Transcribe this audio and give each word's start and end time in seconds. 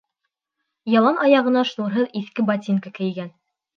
Ялан 0.99 1.21
аяғына 1.27 1.63
шнурһыҙ 1.73 2.17
иҫке 2.23 2.47
ботинка 2.51 2.95
кейгән. 2.97 3.31